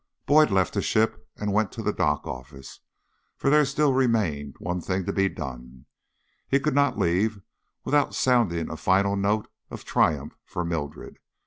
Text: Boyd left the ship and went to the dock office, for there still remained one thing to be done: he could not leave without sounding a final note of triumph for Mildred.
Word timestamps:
Boyd 0.25 0.49
left 0.49 0.73
the 0.73 0.81
ship 0.81 1.29
and 1.37 1.53
went 1.53 1.71
to 1.73 1.83
the 1.83 1.93
dock 1.93 2.25
office, 2.25 2.79
for 3.37 3.51
there 3.51 3.63
still 3.65 3.93
remained 3.93 4.55
one 4.57 4.81
thing 4.81 5.05
to 5.05 5.13
be 5.13 5.29
done: 5.29 5.85
he 6.47 6.59
could 6.59 6.73
not 6.73 6.97
leave 6.97 7.39
without 7.83 8.15
sounding 8.15 8.71
a 8.71 8.77
final 8.77 9.15
note 9.15 9.47
of 9.69 9.85
triumph 9.85 10.33
for 10.43 10.65
Mildred. 10.65 11.19